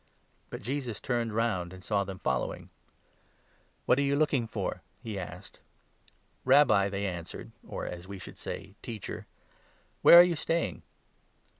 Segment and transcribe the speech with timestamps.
[0.49, 2.69] 37 But Jesus turned round, and saw them following..
[3.81, 5.59] 38" What are you looking for?" he asked."
[6.43, 9.27] Rabbi," they answered (or, as we should say, "Teacher"),"
[10.01, 10.81] where are you staying